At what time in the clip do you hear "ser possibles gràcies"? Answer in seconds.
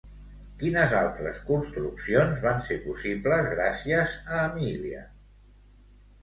2.69-4.17